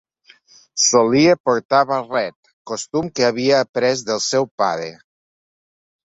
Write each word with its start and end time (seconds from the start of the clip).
Solia 0.83 1.33
portar 1.49 1.81
barret, 1.91 2.35
costum 2.71 3.11
que 3.19 3.27
havia 3.27 3.59
après 3.65 4.01
del 4.09 4.23
seu 4.29 4.47
pare. 4.63 4.89